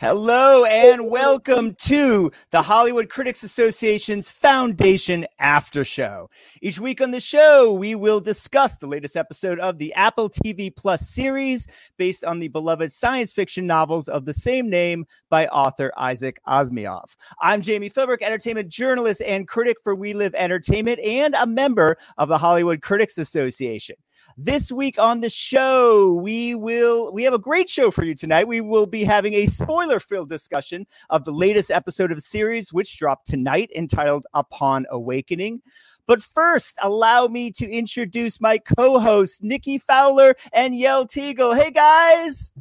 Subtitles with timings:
[0.00, 6.30] Hello and welcome to the Hollywood Critics Association's Foundation After Show.
[6.62, 10.72] Each week on the show, we will discuss the latest episode of the Apple TV
[10.72, 15.90] Plus series based on the beloved science fiction novels of the same name by author
[15.96, 17.16] Isaac Asimov.
[17.42, 22.28] I'm Jamie Philbrook, entertainment journalist and critic for We Live Entertainment and a member of
[22.28, 23.96] the Hollywood Critics Association.
[24.40, 28.46] This week on the show, we will we have a great show for you tonight.
[28.46, 32.96] We will be having a spoiler-filled discussion of the latest episode of the series, which
[32.96, 35.60] dropped tonight, entitled Upon Awakening.
[36.06, 41.60] But first, allow me to introduce my co-hosts, Nikki Fowler and Yael Tygiel.
[41.60, 42.52] Hey guys.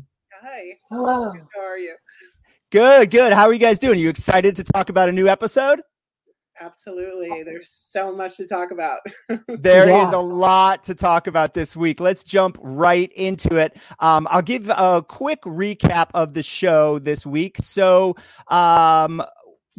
[0.41, 0.79] Hi.
[0.89, 1.31] Hello.
[1.53, 1.93] How are you?
[2.71, 3.33] Good, good.
[3.33, 3.99] How are you guys doing?
[3.99, 5.81] Are you excited to talk about a new episode?
[6.59, 7.43] Absolutely.
[7.43, 8.99] There's so much to talk about.
[9.47, 10.15] There is Yeah.
[10.15, 11.99] a lot to talk about this week.
[11.99, 13.77] Let's jump right into it.
[13.99, 17.57] Um, I'll give a quick recap of the show this week.
[17.61, 18.15] So,
[18.47, 19.21] um,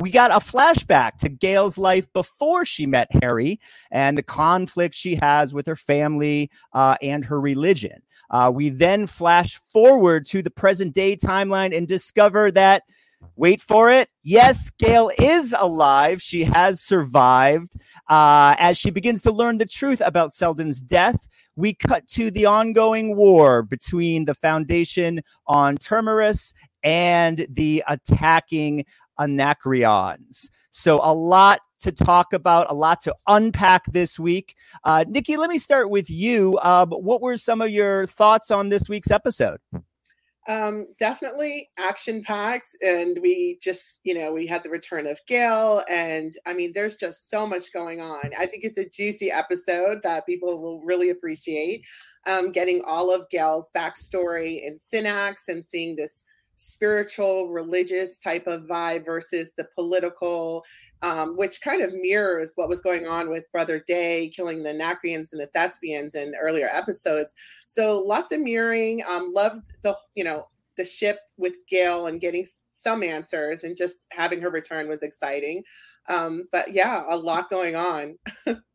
[0.00, 3.58] we got a flashback to Gaal's life before she met Hari
[3.90, 8.02] and the conflict she has with her family uh, and her religion.
[8.30, 12.84] Uh, we then flash forward to the present day timeline and discover that
[13.36, 14.08] Wait for it.
[14.22, 16.20] Yes, Gaal is alive.
[16.20, 17.74] She has survived.
[18.08, 22.46] Uh, as she begins to learn the truth about Seldon's death, we cut to the
[22.46, 26.52] ongoing war between the Foundation on Terminus
[26.82, 28.84] and the attacking
[29.18, 30.48] Anacreons.
[30.70, 34.54] So, a lot to talk about, a lot to unpack this week.
[34.84, 36.56] Uh, Nikki, let me start with you.
[36.58, 39.58] Uh, what were some of your thoughts on this week's episode?
[40.48, 42.68] Um, definitely action packed.
[42.82, 45.84] And we just, you know, we had the return of Gaal.
[45.90, 48.30] And I mean, there's just so much going on.
[48.38, 51.82] I think it's a juicy episode that people will really appreciate.
[52.26, 56.24] Um, getting all of Gaal's backstory in Synnax and seeing this
[56.58, 60.64] spiritual, religious type of vibe versus the political,
[61.02, 65.32] um, which kind of mirrors what was going on with Brother Day killing the Nacrians
[65.32, 67.34] and the Thespians in earlier episodes.
[67.66, 69.02] So lots of mirroring.
[69.08, 72.46] Um, loved the you know the ship with Gaal and getting
[72.82, 75.62] some answers and just having her return was exciting.
[76.08, 78.18] Um, but yeah, a lot going on.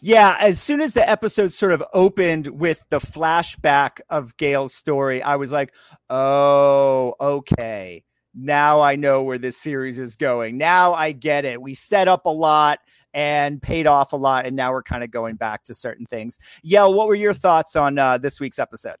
[0.00, 5.22] Yeah, as soon as the episode sort of opened with the flashback of Gaal's story,
[5.22, 5.72] I was like,
[6.10, 8.04] oh, okay.
[8.34, 10.56] Now I know where this series is going.
[10.56, 11.60] Now I get it.
[11.60, 12.78] We set up a lot
[13.14, 16.38] and paid off a lot, and now we're kind of going back to certain things.
[16.64, 18.96] Yael, what were your thoughts on uh, this week's episode?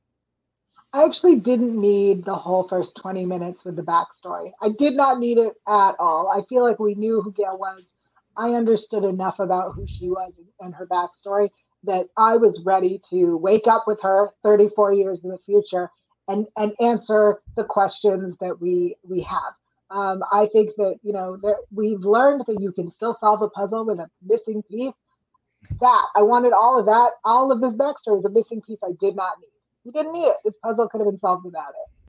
[0.92, 4.52] I actually didn't need the whole first 20 minutes with the backstory.
[4.60, 6.28] I did not need it at all.
[6.28, 7.82] I feel like we knew who Gaal was.
[8.36, 11.50] I understood enough about who she was and her backstory
[11.84, 15.90] that I was ready to wake up with her 34 years in the future
[16.28, 19.54] and, and answer the questions that we we have.
[19.90, 23.48] Um, I think that you know that we've learned that you can still solve a
[23.48, 24.94] puzzle with a missing piece.
[25.80, 28.92] That I wanted all of that, all of this backstory is a missing piece I
[29.00, 29.48] did not need.
[29.84, 30.36] You didn't need it.
[30.44, 32.01] This puzzle could have been solved without it.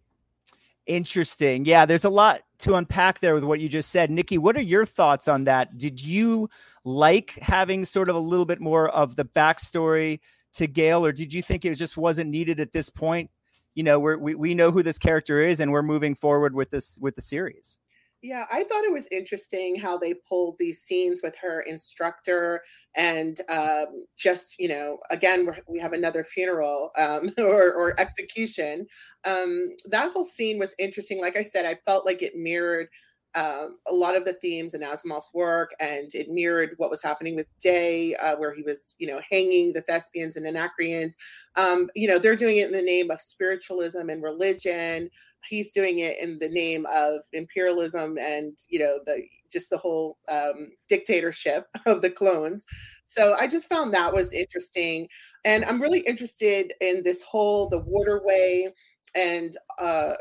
[0.85, 1.63] Interesting.
[1.65, 4.11] Yeah, there's a lot to unpack there with what you just said.
[4.11, 5.77] Nikki, what are your thoughts on that?
[5.77, 6.49] Did you
[6.83, 10.19] like having sort of a little bit more of the backstory
[10.53, 13.31] to Gaal, or did you think it just wasn't needed at this point?
[13.75, 16.99] You know, we we know who this character is, and we're moving forward with this
[17.01, 17.79] with the series.
[18.23, 22.61] Yeah, I thought it was interesting how they pulled these scenes with her instructor
[22.95, 28.87] and um, just, you know, again, we have another funeral um, or, or execution.
[29.25, 31.19] Um, that whole scene was interesting.
[31.19, 32.87] Like I said, I felt like it mirrored
[33.35, 37.35] um, a lot of the themes in Asimov's work, and it mirrored what was happening
[37.35, 41.15] with Day, uh, where he was, you know, hanging the thespians and Anacreons.
[41.55, 45.09] Um, you know, they're doing it in the name of spiritualism and religion
[45.49, 50.17] he's doing it in the name of imperialism and you know the just the whole
[50.29, 52.65] um, dictatorship of the clones.
[53.05, 55.07] So i just found that was interesting.
[55.45, 58.67] And i'm really interested in this whole the waterway
[59.15, 60.13] and uh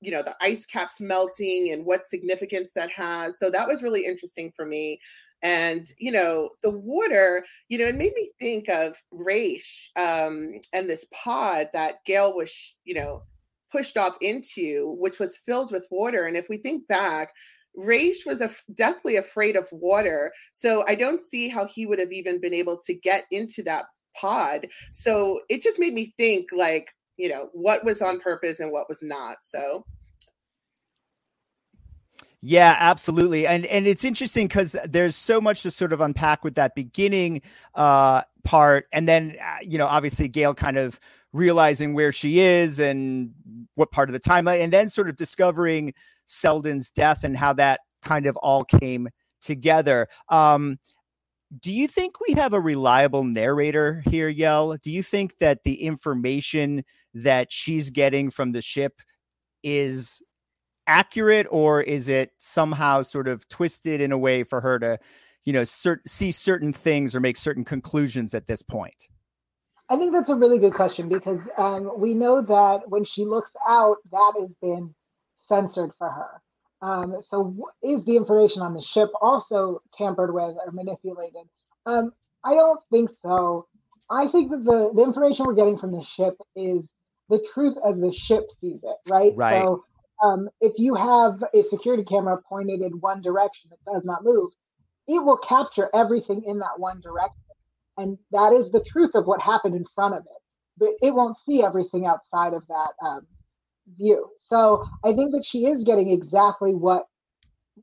[0.00, 3.38] you know the ice caps melting and what significance that has.
[3.38, 5.00] So that was really interesting for me.
[5.42, 10.90] And you know the water you know it made me think of Raych um and
[10.90, 13.22] this pod that Gaal was you know
[13.70, 16.24] pushed off into, which was filled with water.
[16.24, 17.32] And if we think back,
[17.78, 20.32] Raych was a, deathly afraid of water.
[20.52, 23.86] So I don't see how he would have even been able to get into that
[24.16, 24.68] pod.
[24.92, 28.88] So it just made me think like, you know, what was on purpose and what
[28.88, 29.38] was not.
[29.40, 29.84] So
[32.40, 33.46] Yeah, absolutely.
[33.46, 37.42] And and it's interesting because there's so much to sort of unpack with that beginning
[37.74, 38.86] uh part.
[38.92, 40.98] And then uh, you know, obviously Gaal kind of
[41.32, 43.32] realizing where she is and
[43.74, 45.92] what part of the timeline, and then sort of discovering
[46.26, 49.08] Seldon's death and how that kind of all came
[49.40, 50.08] together.
[50.28, 50.78] Um,
[51.60, 54.80] do you think we have a reliable narrator here, Yael?
[54.80, 56.84] Do you think that the information
[57.14, 59.00] that she's getting from the ship
[59.62, 60.20] is
[60.86, 64.98] accurate, or is it somehow sort of twisted in a way for her to,
[65.44, 69.08] you know, cert- see certain things or make certain conclusions at this point?
[69.90, 73.50] I think that's a really good question because um, we know that when she looks
[73.66, 74.94] out, that has been
[75.48, 76.42] censored for her.
[76.80, 81.42] Um, so, is the information on the ship also tampered with or manipulated?
[81.86, 82.12] Um,
[82.44, 83.66] I don't think so.
[84.10, 86.88] I think that the, the information we're getting from the ship is
[87.28, 89.32] the truth as the ship sees it, right?
[89.34, 89.62] Right.
[89.62, 89.84] So,
[90.22, 94.50] um, if you have a security camera pointed in one direction that does not move,
[95.06, 97.40] it will capture everything in that one direction.
[97.98, 100.42] And that is the truth of what happened in front of it.
[100.78, 103.26] But it won't see everything outside of that um,
[103.98, 104.28] view.
[104.36, 107.06] So I think that she is getting exactly what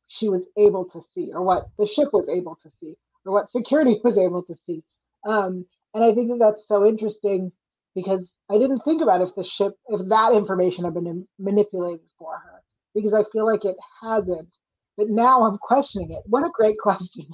[0.08, 2.96] she was able to see, or what the ship was able to see,
[3.26, 4.84] or what security was able to see.
[5.26, 7.52] Um, and I think that that's so interesting
[7.96, 12.34] because I didn't think about if the ship, if that information had been manipulated for
[12.38, 12.62] her,
[12.94, 14.54] because I feel like it hasn't.
[14.98, 16.24] But now I'm questioning it.
[16.26, 17.28] What a great question.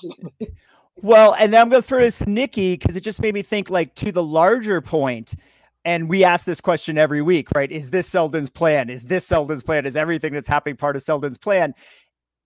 [0.97, 3.41] Well, and then I'm going to throw this to Nikki because it just made me
[3.41, 5.35] think like to the larger point
[5.83, 7.71] and we ask this question every week, right?
[7.71, 8.89] Is this Seldon's plan?
[8.89, 9.85] Is this Seldon's plan?
[9.85, 11.73] Is everything that's happening part of Seldon's plan?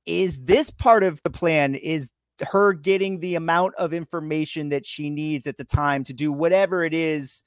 [0.06, 1.75] Is this part of the plan?
[1.75, 2.12] Is
[2.42, 6.83] her getting the amount of information that she needs at the time to do whatever
[6.83, 7.44] it is,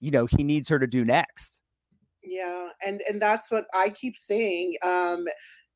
[0.00, 1.60] you know, he needs her to do next?
[2.22, 4.76] Yeah, and and that's what I keep saying.
[4.82, 5.24] Um,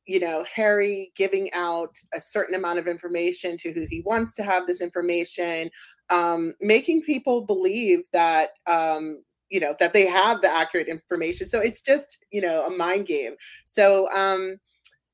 [0.07, 4.43] you know, Hari giving out a certain amount of information to who he wants to
[4.43, 5.69] have this information,
[6.09, 11.47] um, making people believe that um, you know that they have the accurate information.
[11.47, 13.35] So it's just you know a mind game.
[13.65, 14.57] So um,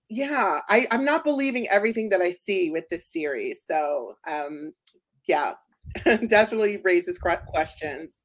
[0.10, 3.66] yeah, I, I'm not believing everything that I see with this series.
[3.66, 4.74] So um,
[5.28, 5.54] yeah,
[6.28, 8.23] definitely raises questions.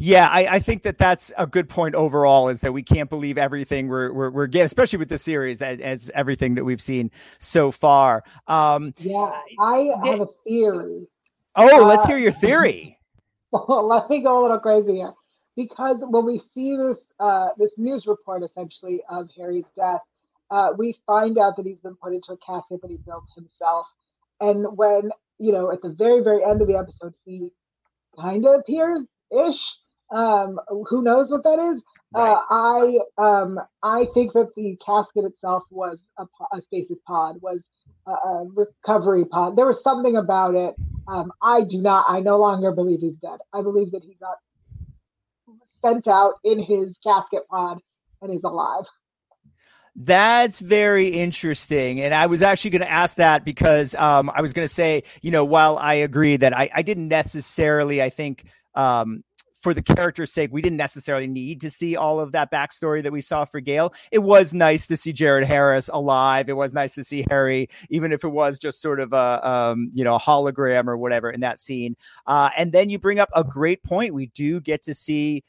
[0.00, 2.48] Yeah, I, I, think that that's a good point overall.
[2.48, 5.80] Is that we can't believe everything we're we're, we're getting, especially with the series, as,
[5.80, 8.22] as, everything that we've seen so far.
[8.46, 11.08] Um, yeah, I have a theory.
[11.56, 12.96] Oh, uh, let's hear your theory.
[13.52, 15.12] let me go a little crazy here,
[15.56, 20.02] because when we see this uh, this news report essentially of Hari's death,
[20.52, 23.88] uh, we find out that he's been put into a casket that he built himself,
[24.40, 25.10] and when
[25.40, 27.48] you know at the very very end of the episode, he
[28.16, 29.02] kind of appears
[29.32, 29.60] ish
[30.10, 30.58] um,
[30.88, 31.82] who knows what that is?
[32.14, 32.32] Uh, right.
[32.32, 37.66] Uh, I um, I think that the casket itself was a, a stasis pod, was
[38.06, 39.56] a, a, recovery pod.
[39.56, 40.74] There was something about it.
[41.06, 42.06] Um, I do not.
[42.08, 43.38] I no longer believe he's dead.
[43.52, 44.36] I believe that he got
[45.82, 47.78] sent out in his casket pod
[48.22, 48.84] and is alive.
[50.00, 52.00] That's very interesting.
[52.00, 55.02] And I was actually going to ask that because um, I was going to say,
[55.22, 58.44] you know, while I agree that I, I didn't necessarily, I think,
[58.76, 59.24] um,
[59.60, 63.12] for the character's sake, we didn't necessarily need to see all of that backstory that
[63.12, 63.92] we saw for Gaal.
[64.12, 66.48] It was nice to see Jared Harris alive.
[66.48, 69.90] It was nice to see Hari, even if it was just sort of a um,
[69.92, 71.96] you know a hologram or whatever in that scene.
[72.26, 74.14] Uh, and then you bring up a great point.
[74.14, 75.44] We do get to see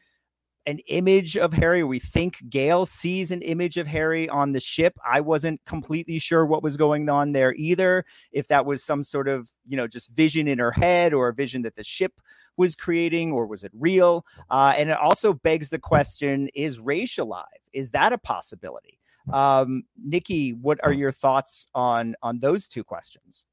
[0.65, 1.83] an image of Hari.
[1.83, 4.97] We think Gaal sees an image of Hari on the ship.
[5.05, 8.05] I wasn't completely sure what was going on there either.
[8.31, 11.33] If that was some sort of, you know, just vision in her head or a
[11.33, 12.13] vision that the ship
[12.59, 14.25] was creating, or was it real?
[14.51, 17.45] Uh, and it also begs the question: Is Raych alive?
[17.73, 18.99] Is that a possibility?
[19.33, 23.45] Um, Nikki, what are your thoughts on on those two questions?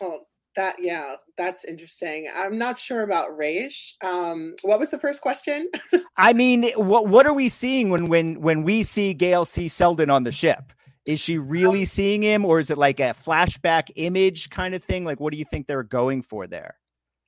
[0.00, 2.28] Well, that yeah, that's interesting.
[2.34, 3.92] I'm not sure about Raych.
[4.02, 5.68] Um, what was the first question?
[6.16, 10.10] I mean, what what are we seeing when when when we see Gaal see Seldon
[10.10, 10.72] on the ship?
[11.06, 14.82] Is she really um, seeing him, or is it like a flashback image kind of
[14.82, 15.04] thing?
[15.04, 16.76] Like, what do you think they're going for there?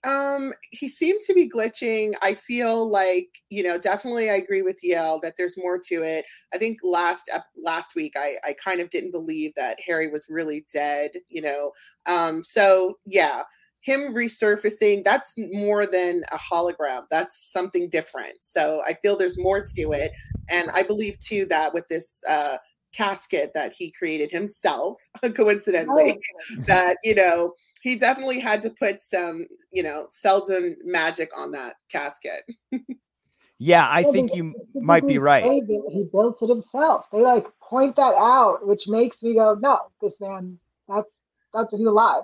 [0.07, 2.15] Um, he seemed to be glitching.
[2.23, 6.25] I feel like, you know, definitely I agree with Yael that there's more to it.
[6.55, 10.65] I think last last week I I kind of didn't believe that Hari was really
[10.73, 11.73] dead, you know.
[12.07, 13.43] Um, so yeah,
[13.81, 17.05] him resurfacing, that's more than a hologram.
[17.11, 18.35] That's something different.
[18.41, 20.13] So I feel there's more to it.
[20.49, 22.59] And I believe too that with this uh
[22.93, 24.97] casket that he created himself,
[25.35, 26.63] coincidentally, oh.
[26.67, 31.77] that, you know, he definitely had to put some, you know, Seldon magic on that
[31.91, 32.43] casket.
[33.59, 35.45] yeah, I think you might be right.
[35.45, 37.07] He built it himself.
[37.13, 40.59] They like point that out, which makes me go, no, this man,
[40.89, 41.11] that's
[41.53, 42.23] that's he's alive.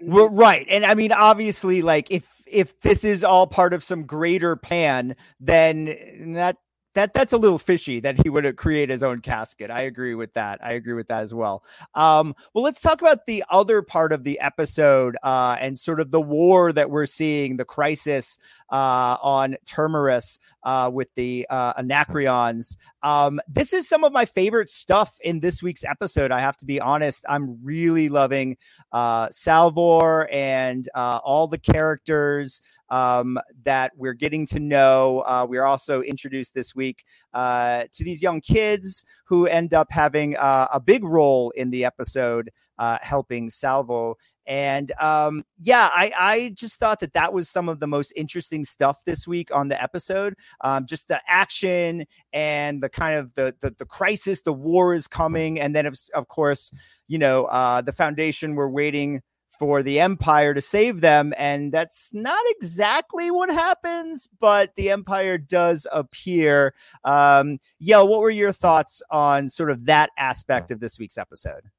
[0.00, 4.04] Well, right, and I mean, obviously, like if if this is all part of some
[4.04, 6.56] greater plan, then that
[6.98, 9.70] that that's a little fishy that he would create his own casket.
[9.70, 10.58] I agree with that.
[10.64, 11.62] I agree with that as well.
[11.94, 16.10] Um, well, let's talk about the other part of the episode uh, and sort of
[16.10, 18.36] the war that we're seeing, the crisis
[18.72, 22.76] uh, on Terminus uh, with the uh, Anacreons.
[23.04, 26.32] Um, this is some of my favorite stuff in this week's episode.
[26.32, 27.24] I have to be honest.
[27.28, 28.56] I'm really loving
[28.90, 35.20] uh, Salvor and uh, all the characters um, that we're getting to know.
[35.26, 37.04] Uh, we are also introduced this week
[37.34, 41.84] uh, to these young kids who end up having uh, a big role in the
[41.84, 44.14] episode, uh, helping Salvor.
[44.46, 48.64] And um, yeah, I, I just thought that that was some of the most interesting
[48.64, 50.34] stuff this week on the episode.
[50.62, 55.06] Um, just the action and the kind of the, the, the crisis, the war is
[55.06, 56.72] coming, and then of, of course,
[57.08, 58.54] you know, uh, the foundation.
[58.54, 59.20] We're waiting
[59.58, 61.34] for the Empire to save them.
[61.36, 66.74] And that's not exactly what happens, but the Empire does appear.
[67.04, 71.70] Um, Yo, what were your thoughts on sort of that aspect of this week's episode?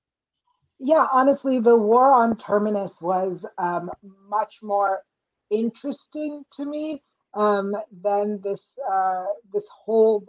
[0.79, 3.91] Yeah, honestly, the war on Terminus was um,
[4.29, 5.03] much more
[5.49, 7.01] interesting to me
[7.33, 10.25] um, than this uh, this whole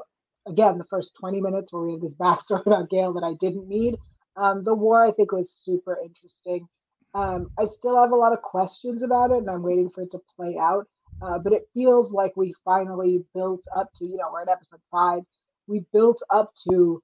[0.47, 3.69] again the first 20 minutes where we have this backstory about Gaal that I didn't
[3.69, 3.97] need.
[4.37, 6.67] Um, the war I think was super interesting.
[7.15, 10.11] Um, I still have a lot of questions about it, and I'm waiting for it
[10.13, 10.87] to play out.
[11.23, 14.81] Uh, but it feels like we finally built up to, you know, we're in episode
[14.91, 15.21] five.
[15.67, 17.03] We built up to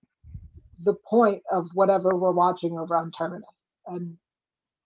[0.83, 3.45] the point of whatever we're watching over on Terminus.
[3.87, 4.17] And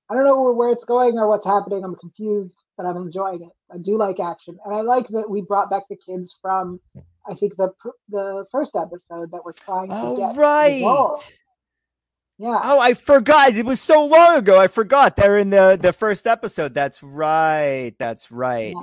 [0.08, 1.84] I don't know where it's going or what's happening.
[1.84, 3.50] I'm confused, but I'm enjoying it.
[3.72, 6.80] I do like action, and I like that we brought back the kids from,
[7.28, 7.70] I think the
[8.08, 10.36] the first episode that we're trying to oh, get.
[10.36, 10.74] right.
[10.74, 11.38] Resolved.
[12.40, 12.58] Yeah.
[12.64, 13.54] Oh, I forgot.
[13.54, 14.58] It was so long ago.
[14.58, 15.14] I forgot.
[15.14, 16.72] They're in the the first episode.
[16.72, 17.92] That's right.
[17.98, 18.74] That's right.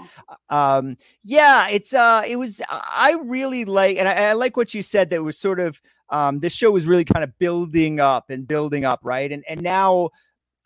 [0.52, 0.78] Yeah.
[0.78, 4.84] Um yeah, it's uh it was I really like and I, I like what you
[4.84, 8.30] said that it was sort of um this show was really kind of building up
[8.30, 9.32] and building up, right?
[9.32, 10.12] And and now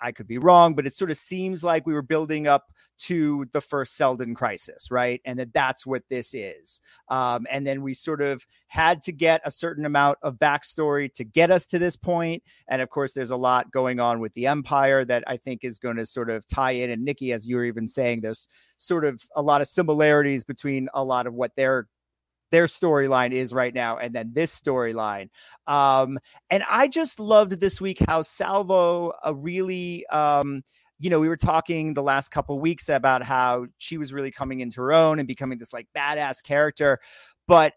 [0.01, 3.45] I could be wrong, but it sort of seems like we were building up to
[3.51, 5.21] the first Seldon crisis, right?
[5.25, 6.81] And that that's what this is.
[7.09, 11.23] Um, and then we sort of had to get a certain amount of backstory to
[11.23, 12.43] get us to this point.
[12.67, 15.79] And of course, there's a lot going on with the Empire that I think is
[15.79, 16.91] going to sort of tie in.
[16.91, 20.87] And Nikki, as you were even saying, there's sort of a lot of similarities between
[20.93, 21.87] a lot of what they're
[22.51, 25.29] their storyline is right now and then this storyline
[25.67, 30.63] um and i just loved this week how Salvor a really um
[31.01, 34.59] you know, we were talking the last couple weeks about how she was really coming
[34.59, 36.99] into her own and becoming this like badass character.
[37.47, 37.73] But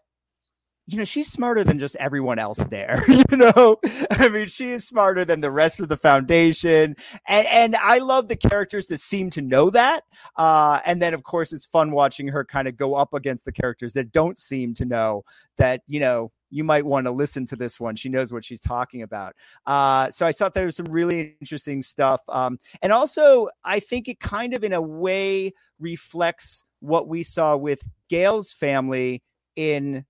[0.87, 3.03] you know, she's smarter than just everyone else there.
[3.07, 3.77] you know,
[4.11, 6.95] I mean, she is smarter than the rest of the foundation.
[7.27, 10.03] And, and I love the characters that seem to know that.
[10.37, 13.51] Uh, and then, of course, it's fun watching her kind of go up against the
[13.51, 15.23] characters that don't seem to know
[15.57, 17.95] that, you know, you might want to listen to this one.
[17.95, 19.35] She knows what she's talking about.
[19.65, 22.21] Uh, so I thought there was some really interesting stuff.
[22.29, 27.57] Um, and also, I think it kind of, in a way, reflects what we saw
[27.57, 29.23] with Gaal's family
[29.55, 30.05] in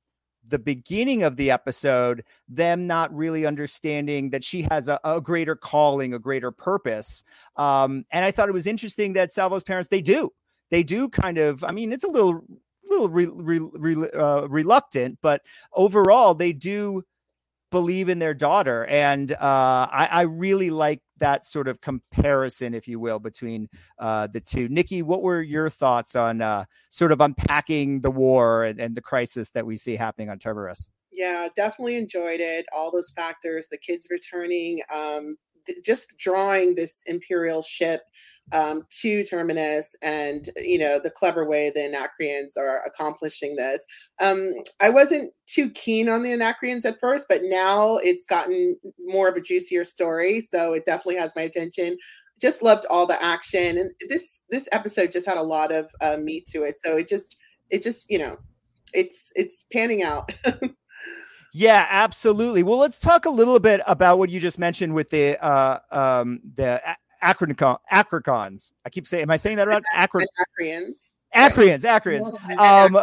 [0.48, 5.56] the beginning of the episode, them not really understanding that she has a, a greater
[5.56, 7.24] calling, a greater purpose.
[7.56, 10.32] Um, and I thought it was interesting that Salvor's parents, they do.
[10.72, 12.44] They do kind of, I mean, it's a little
[12.90, 15.42] little re, re, re, uh, reluctant, but
[15.74, 17.04] overall they do
[17.72, 22.88] believe in their daughter, and uh, I, I, really like that sort of comparison, if
[22.88, 23.70] you will, between
[24.00, 24.68] uh, the two.
[24.70, 29.02] Nikki, what were your thoughts on uh, sort of unpacking the war and, and the
[29.02, 30.90] crisis that we see happening on Terminus?
[31.12, 32.66] Yeah, definitely enjoyed it.
[32.76, 35.38] All those factors, the kids returning, um,
[35.84, 38.02] just drawing this imperial ship
[38.52, 43.86] um, to Terminus and, you know, the clever way the Anacreons are accomplishing this.
[44.22, 49.28] Um, I wasn't too keen on the Anacreons at first, but now it's gotten more
[49.28, 50.40] of a juicier story.
[50.42, 51.98] So it definitely has my attention.
[52.42, 53.78] Just loved all the action.
[53.78, 56.80] And this, this episode just had a lot of uh, meat to it.
[56.80, 57.38] So it just,
[57.72, 58.38] it just, you know,
[58.94, 60.32] it's, it's panning out.
[61.58, 62.64] Yeah, absolutely.
[62.64, 66.42] Well, let's talk a little bit about what you just mentioned with the uh, um,
[66.54, 66.82] the
[67.24, 68.74] Acrocon, Acrocons.
[68.86, 69.82] I keep saying, am I saying that right?
[69.94, 71.12] Acro- Anacreons.
[71.34, 72.28] Acreons, Acreons.
[72.60, 72.94] Um.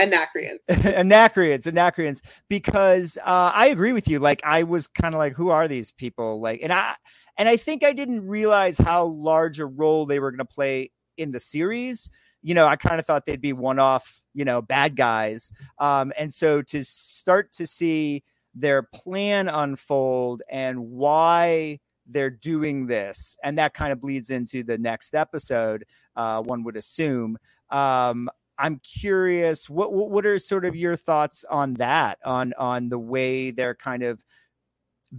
[0.00, 0.58] Anacreons.
[0.68, 2.22] Anacreons, Anacreons.
[2.48, 4.18] Because uh, I agree with you.
[4.18, 6.40] Like I was kind of like, who are these people?
[6.40, 6.96] Like, and I
[7.38, 10.90] and I think I didn't realize how large a role they were going to play
[11.18, 12.10] in the series.
[12.42, 15.52] You know, I kind of thought they'd be one-off, you know, bad guys.
[15.78, 23.36] Um, and so to start to see their plan unfold and why they're doing this,
[23.44, 25.84] and that kind of bleeds into the next episode.
[26.16, 27.38] Uh, one would assume.
[27.70, 32.98] Um, I'm curious what what are sort of your thoughts on that on on the
[32.98, 34.22] way they're kind of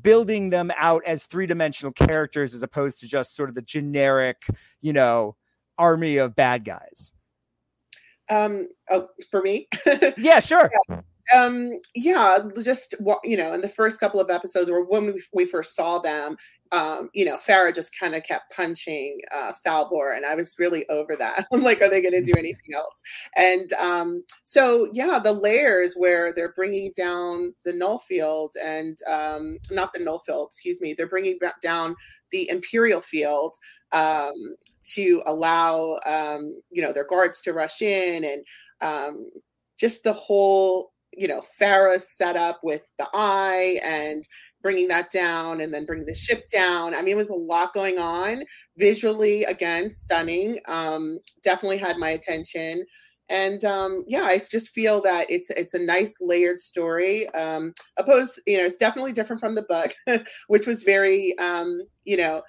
[0.01, 4.43] building them out as three-dimensional characters as opposed to just sort of the generic,
[4.81, 5.35] you know,
[5.77, 7.11] army of bad guys.
[8.29, 9.67] Um oh, for me?
[10.17, 10.71] yeah, sure.
[10.89, 11.01] Yeah
[11.33, 15.45] um yeah just you know in the first couple of episodes or when we, we
[15.45, 16.35] first saw them
[16.73, 20.89] um, you know, Phara just kind of kept punching uh, Salvor, and I was really
[20.89, 21.45] over that.
[21.53, 22.99] I'm like, are they going to do anything else?
[23.35, 29.59] And um, so, yeah, the layers where they're bringing down the null field and um,
[29.69, 31.95] not the null field, excuse me, they're bringing down
[32.31, 33.55] the Imperial Field
[33.91, 34.33] um,
[34.95, 38.45] to allow, um, you know, their guards to rush in and
[38.81, 39.29] um,
[39.79, 44.23] just the whole you know Phara setup with the eye and
[44.61, 46.95] bringing that down and then bringing the ship down.
[46.95, 48.43] I mean, it was a lot going on.
[48.77, 50.59] Visually, again, stunning.
[50.67, 52.85] Um, definitely had my attention.
[53.29, 57.29] And um, yeah, I just feel that it's it's a nice layered story.
[57.29, 59.93] Um, opposed, you know, it's definitely different from the book,
[60.47, 62.41] which was very, um, you know,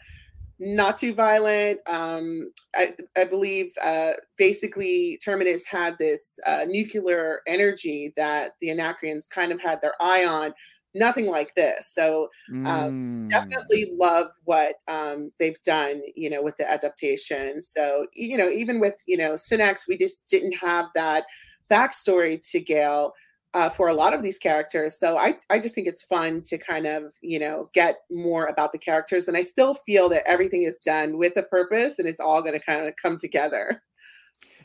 [0.58, 1.80] not too violent.
[1.86, 9.28] Um, I, I believe uh, basically Terminus had this uh, nuclear energy that the Anacreons
[9.28, 10.54] kind of had their eye on
[10.94, 11.92] nothing like this.
[11.92, 13.28] So um, mm.
[13.28, 17.60] definitely love what um, they've done, you know, with the adaptation.
[17.60, 21.24] So you know, even with you know Synnax, we just didn't have that
[21.70, 23.10] backstory to Gaal.
[23.54, 24.98] Uh, for a lot of these characters.
[24.98, 28.72] So I, I just think it's fun to kind of, you know, get more about
[28.72, 29.28] the characters.
[29.28, 32.54] And I still feel that everything is done with a purpose and it's all going
[32.54, 33.80] to kind of come together.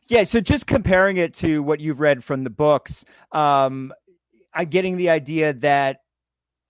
[0.07, 0.23] Yeah.
[0.23, 3.93] So just comparing it to what you've read from the books, um,
[4.55, 5.99] I'm getting the idea that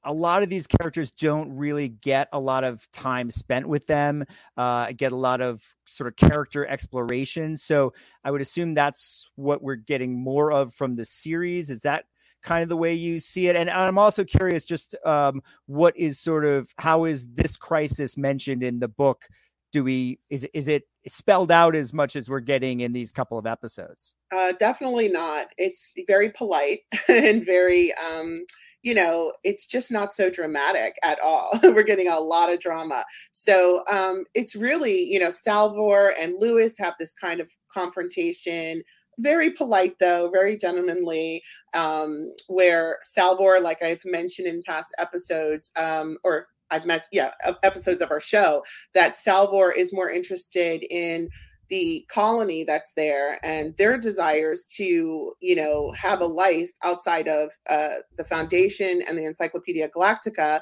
[0.04, 4.24] a lot of these characters don't really get a lot of time spent with them
[4.58, 7.92] uh, get a lot of sort of character exploration so
[8.24, 12.06] i would assume that's what we're getting more of from the series is that
[12.44, 16.20] kind of the way you see it and i'm also curious just um, what is
[16.20, 19.26] sort of how is this crisis mentioned in the book
[19.72, 23.38] do we is is it spelled out as much as we're getting in these couple
[23.38, 28.44] of episodes uh, definitely not it's very polite and very um
[28.82, 31.60] you know, it's just not so dramatic at all.
[31.64, 33.04] We're getting a lot of drama.
[33.32, 38.84] So um, it's really, you know, Salvor and Lewis have this kind of confrontation.
[39.20, 41.42] Very polite, though, very gentlemanly.
[41.74, 47.32] Um, where Salvor, like I've mentioned in past episodes, um, or I've met, yeah,
[47.64, 51.30] episodes of our show, that Salvor is more interested in
[51.70, 57.52] the colony that's there and their desires to you know have a life outside of
[57.70, 60.60] uh, the foundation and the encyclopedia galactica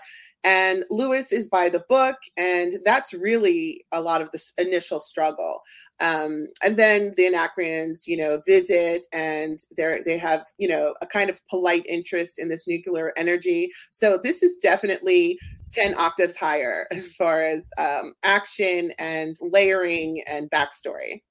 [0.48, 5.62] and lewis is by the book and that's really a lot of the initial struggle
[6.00, 11.06] um, and then the anacreons you know visit and they they have you know a
[11.06, 15.38] kind of polite interest in this nuclear energy so this is definitely
[15.72, 21.22] 10 octaves higher as far as um, action and layering and backstory.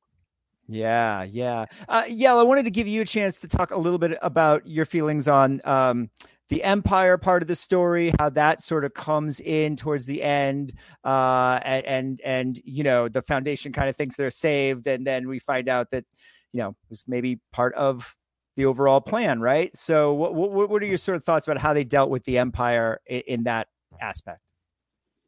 [0.69, 1.67] Yeah, yeah.
[1.89, 4.67] Uh, yeah, I wanted to give you a chance to talk a little bit about
[4.67, 6.11] your feelings on um,
[6.49, 10.75] the Empire part of the story, how that sort of comes in towards the end,
[11.05, 15.29] uh, and, and and you know the Foundation kind of thinks they're saved, and then
[15.29, 16.05] we find out that
[16.53, 18.15] you know was maybe part of
[18.57, 19.75] the overall plan, right?
[19.77, 22.39] So, what what, what are your sort of thoughts about how they dealt with the
[22.39, 23.69] Empire in, in that
[24.01, 24.41] aspect.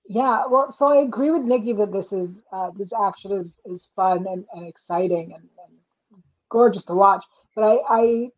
[0.09, 3.89] Yeah, well, so I agree with Nikki that this is uh, this action is is
[3.95, 7.23] fun and, and exciting and, and gorgeous to watch.
[7.55, 8.29] But I, I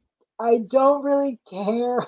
[0.40, 2.06] I don't really care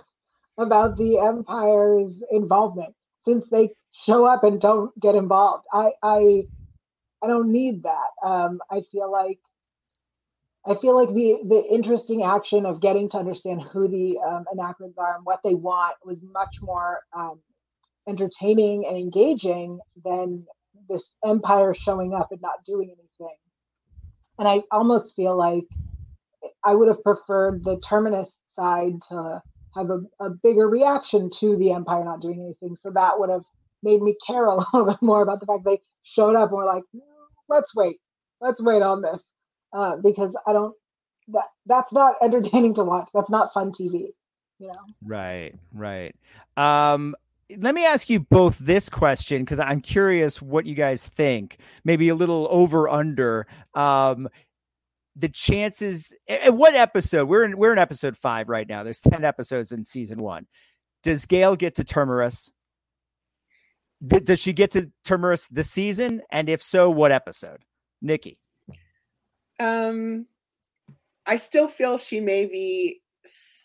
[0.58, 3.70] about the Empire's involvement since they
[4.04, 5.64] show up and don't get involved.
[5.72, 6.42] I I
[7.22, 8.26] I don't need that.
[8.26, 9.38] Um, I feel like
[10.66, 15.16] I feel like the the interesting action of getting to understand who the um, are
[15.16, 17.40] and what they want was much more um,
[18.08, 20.46] entertaining and engaging than
[20.88, 23.36] this empire showing up and not doing anything.
[24.38, 25.64] And I almost feel like
[26.64, 29.42] I would have preferred the terminus side to
[29.74, 32.74] have a, a bigger reaction to the empire not doing anything.
[32.74, 33.44] So that would have
[33.82, 36.64] made me care a little bit more about the fact they showed up and were
[36.64, 36.84] like,
[37.48, 37.96] let's wait,
[38.40, 39.20] let's wait on this.
[39.72, 40.74] Uh, because I don't
[41.28, 43.08] that that's not entertaining to watch.
[43.14, 44.08] That's not fun TV.
[44.58, 44.72] You know?
[45.04, 46.14] Right, right.
[46.56, 47.16] Um,
[47.58, 51.58] let me ask you both this question because I'm curious what you guys think.
[51.84, 53.46] Maybe a little over under.
[53.74, 54.28] Um,
[55.16, 56.14] the chances.
[56.28, 57.28] At what episode?
[57.28, 57.56] We're in.
[57.56, 58.82] We're in episode five right now.
[58.82, 60.46] There's ten episodes in season one.
[61.02, 62.50] Does Gaal get to Terminus?
[64.06, 66.22] Does she get to Terminus this season?
[66.30, 67.64] And if so, what episode?
[68.00, 68.38] Nikki.
[69.60, 70.26] Um,
[71.26, 73.00] I still feel she may be,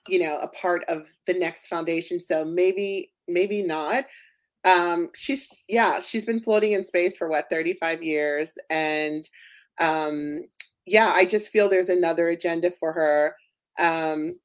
[0.08, 2.22] you know, a part of the next foundation.
[2.22, 4.06] So maybe, maybe not.
[4.64, 9.28] Um, she's yeah, she's been floating in space for what 35 years, and
[9.80, 10.42] um,
[10.88, 13.36] yeah, I just feel there's another agenda for her.
[13.78, 14.40] Um,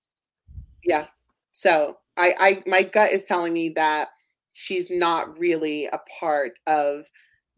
[0.85, 1.07] yeah,
[1.53, 4.09] so I, I my gut is telling me that
[4.53, 7.07] she's not really a part of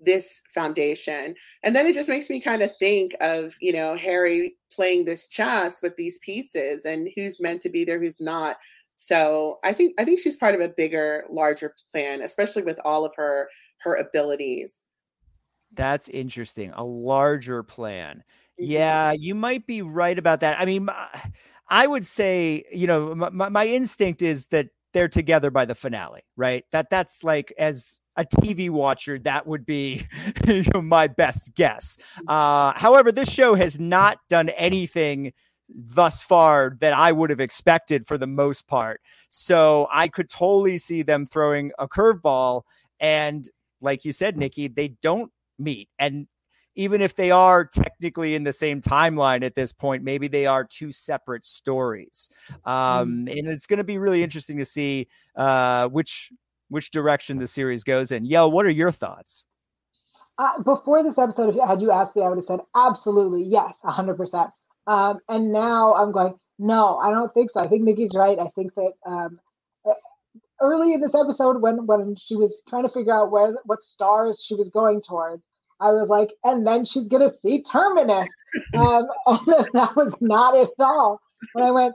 [0.00, 1.34] this foundation.
[1.62, 5.28] And then it just makes me kind of think of, you know, Hari playing this
[5.28, 8.56] chess with these pieces and who's meant to be there, who's not.
[8.96, 13.04] So I think I think she's part of a bigger, larger plan, especially with all
[13.04, 14.78] of her her abilities.
[15.72, 16.70] That's interesting.
[16.74, 18.22] A larger plan.
[18.58, 20.60] Yeah, you might be right about that.
[20.60, 20.88] I mean,
[21.68, 26.22] I would say, you know, my, my instinct is that they're together by the finale,
[26.36, 26.64] right?
[26.72, 30.06] That that's like as a TV watcher, that would be
[30.46, 31.96] you know, my best guess.
[32.28, 35.32] Uh, however, this show has not done anything
[35.68, 39.00] thus far that I would have expected for the most part.
[39.30, 42.62] So I could totally see them throwing a curveball.
[43.00, 43.48] And
[43.80, 45.88] like you said, Nikki, they don't meet.
[45.98, 46.26] And
[46.74, 50.64] even if they are technically in the same timeline at this point, maybe they are
[50.64, 52.28] two separate stories.
[52.64, 53.38] Um, mm.
[53.38, 56.32] and it's going to be really interesting to see uh, which
[56.68, 58.26] which direction the series goes in.
[58.26, 59.46] Yael, what are your thoughts?
[60.38, 63.76] Uh, before this episode, if had you asked me, I would have said absolutely yes,
[63.84, 64.50] hundred um, percent.
[64.86, 67.60] And now I'm going, no, I don't think so.
[67.60, 68.38] I think Nikki's right.
[68.38, 69.38] I think that um,
[70.60, 74.42] early in this episode, when when she was trying to figure out where what stars
[74.44, 75.42] she was going towards,
[75.84, 78.28] I was like, and then she's gonna see Terminus.
[78.78, 81.20] Um, and that was not at all.
[81.56, 81.92] And I went,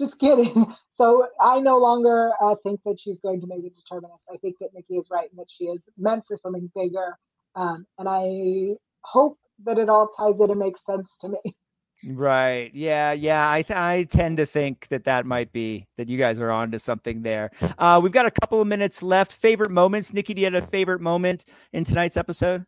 [0.00, 0.72] just kidding.
[0.92, 4.20] So I no longer uh, think that she's going to make it to Terminus.
[4.32, 7.18] I think that Nikki is right and that she is meant for something bigger.
[7.56, 11.56] Um, and I hope that it all ties in and makes sense to me.
[12.04, 12.70] Right.
[12.74, 13.12] Yeah.
[13.12, 13.50] Yeah.
[13.50, 16.70] I th- I tend to think that that might be that you guys are on
[16.70, 17.50] to something there.
[17.78, 19.32] Uh, we've got a couple of minutes left.
[19.32, 20.32] Favorite moments, Nikki?
[20.34, 22.64] Do you have a favorite moment in tonight's episode?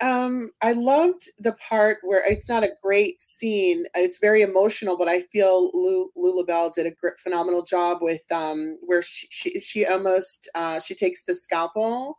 [0.00, 3.84] Um, I loved the part where it's not a great scene.
[3.94, 8.76] It's very emotional, but I feel Lou Llobell did a great, phenomenal job with um,
[8.82, 12.18] where she, she, she almost uh, she takes the scalpel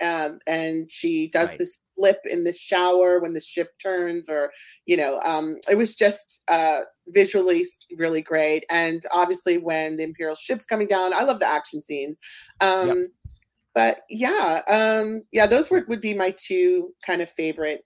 [0.00, 1.58] um, and she does right.
[1.58, 4.52] this flip in the shower when the ship turns, or
[4.86, 8.64] you know, um, it was just uh, visually really great.
[8.70, 12.20] And obviously, when the Imperial ship's coming down, I love the action scenes.
[12.60, 12.96] Um, yep
[13.78, 17.84] but yeah, um, yeah, those would, would be my two kind of favorite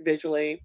[0.00, 0.62] visually.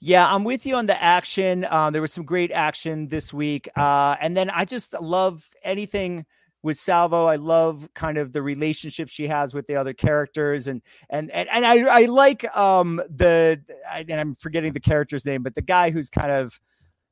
[0.00, 1.66] Yeah, I'm with you on the action.
[1.68, 3.68] Um, there was some great action this week.
[3.76, 6.24] Uh, and then I just love anything
[6.62, 7.16] with Salvor.
[7.16, 11.46] I love kind of the relationship she has with the other characters, and and and,
[11.52, 15.90] and I I like um the and I'm forgetting the character's name, but the guy
[15.90, 16.58] who's kind of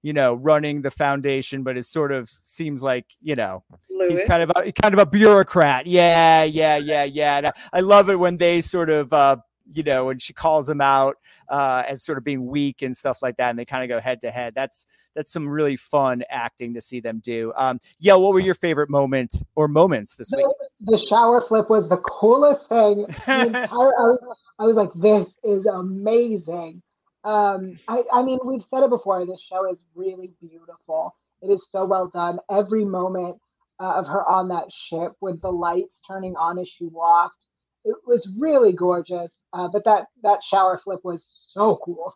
[0.04, 4.20] you know, running the foundation, but it sort of seems like, you know, Lewis.
[4.20, 5.86] he's kind of a, kind of a bureaucrat.
[5.86, 7.38] Yeah, yeah, yeah, yeah.
[7.38, 9.38] And I love it when they sort of, uh,
[9.72, 11.16] you know, and she calls him out
[11.48, 13.98] uh, as sort of being weak and stuff like that, and they kind of go
[13.98, 14.54] head to head.
[14.54, 17.54] That's that's some really fun acting to see them do.
[17.56, 20.44] Um, yeah, what were your favorite moment or moments this week?
[20.82, 23.06] The shower flip was the coolest thing.
[23.26, 26.82] The entire, I, was, I was like, this is amazing.
[27.24, 29.24] Um, I, I mean, we've said it before.
[29.24, 31.16] This show is really beautiful.
[31.42, 32.38] It is so well done.
[32.50, 33.38] Every moment
[33.80, 37.36] uh, of her on that ship with the lights turning on as she walked,
[37.84, 39.38] it was really gorgeous.
[39.52, 42.14] Uh, but that that shower flip was so cool.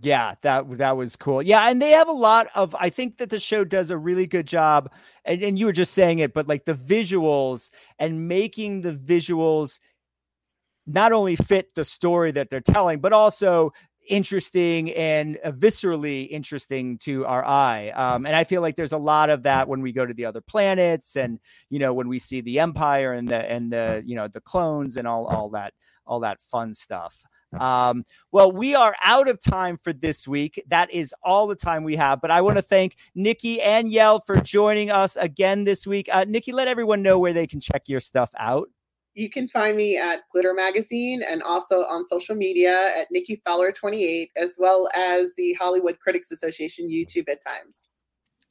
[0.00, 1.42] Yeah, that that was cool.
[1.42, 2.74] Yeah, and they have a lot of.
[2.78, 4.90] I think that the show does a really good job,
[5.24, 9.80] and, and you were just saying it, but like the visuals and making the visuals
[10.86, 13.72] not only fit the story that they're telling, but also
[14.08, 17.90] interesting and uh, viscerally interesting to our eye.
[17.90, 20.26] Um, and I feel like there's a lot of that when we go to the
[20.26, 21.38] other planets, and
[21.70, 24.96] you know when we see the Empire and the and the you know the clones
[24.96, 25.74] and all all that
[26.06, 27.24] all that fun stuff.
[27.58, 30.62] Um, well, we are out of time for this week.
[30.68, 32.22] That is all the time we have.
[32.22, 36.08] But I want to thank Nikki and Yael for joining us again this week.
[36.10, 38.70] Uh, Nikki, let everyone know where they can check your stuff out
[39.14, 43.72] you can find me at Glitter Magazine and also on social media at Nikki Fowler
[43.72, 47.88] 28, as well as the Hollywood Critics Association YouTube at times.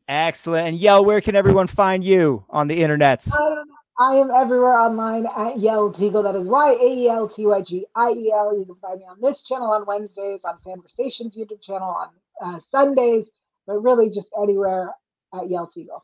[0.07, 0.67] Excellent.
[0.67, 3.31] And Yael, where can everyone find you on the internets?
[3.39, 3.63] Um,
[3.97, 6.23] I am everywhere online at Yael Tygiel.
[6.23, 8.57] That is Y A E L T Y G I E L.
[8.57, 12.09] You can find me on this channel on Wednesdays, on Conversations YouTube channel on
[12.43, 13.25] uh, Sundays,
[13.67, 14.89] but really just anywhere
[15.33, 16.01] at Yael Tygiel.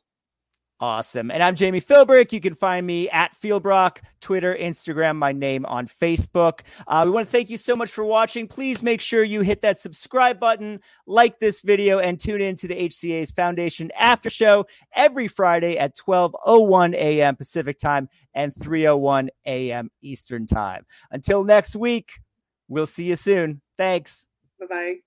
[0.79, 1.31] Awesome.
[1.31, 2.31] And I'm Jamie Philbrick.
[2.31, 6.59] You can find me at Philbrock, Twitter, Instagram, my name on Facebook.
[6.87, 8.47] Uh, we want to thank you so much for watching.
[8.47, 12.67] Please make sure you hit that subscribe button, like this video, and tune in to
[12.67, 17.35] the HCA's Foundation After Show every Friday at 12.01 a.m.
[17.35, 19.89] Pacific Time and 3.01 a.m.
[20.03, 20.85] Eastern Time.
[21.09, 22.19] Until next week,
[22.67, 23.61] we'll see you soon.
[23.79, 24.27] Thanks.
[24.59, 24.97] Bye-bye.